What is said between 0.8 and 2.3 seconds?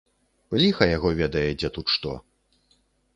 яго ведае, дзе тут што.